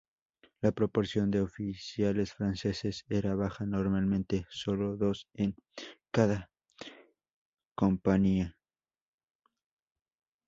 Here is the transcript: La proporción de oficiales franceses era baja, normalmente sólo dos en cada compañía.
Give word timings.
La 0.61 0.71
proporción 0.71 1.29
de 1.29 1.41
oficiales 1.41 2.33
franceses 2.33 3.05
era 3.07 3.35
baja, 3.35 3.67
normalmente 3.67 4.47
sólo 4.49 4.97
dos 4.97 5.27
en 5.35 5.55
cada 6.09 6.49
compañía. 7.75 8.57